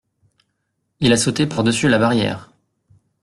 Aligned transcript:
Il 0.99 1.13
a 1.13 1.15
sauté 1.15 1.45
par-dessus 1.45 1.87
la 1.87 1.99
barrière. 1.99 2.49